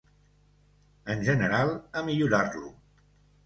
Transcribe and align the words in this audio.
En 1.15 1.21
general, 1.29 1.77
a 2.01 2.05
millorar-lo. 2.11 2.77